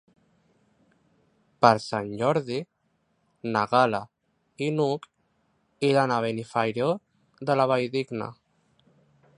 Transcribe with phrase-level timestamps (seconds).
[1.65, 2.57] Per Sant Jordi
[3.57, 4.01] na Gal·la
[4.69, 5.07] i n'Hug
[5.93, 6.91] iran a Benifairó
[7.51, 8.35] de la Valldigna.